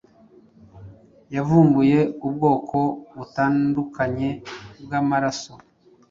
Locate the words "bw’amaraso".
4.83-5.53